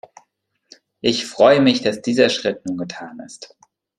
Ich 1.01 1.27
freue 1.27 1.61
mich, 1.61 1.83
dass 1.83 2.01
dieser 2.01 2.29
Schritt 2.29 2.65
nun 2.65 2.75
getan 2.75 3.19
ist! 3.19 3.55